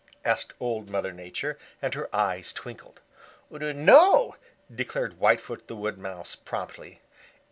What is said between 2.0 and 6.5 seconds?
eyes twinkled. "No," declared Whitefoot the Wood Mouse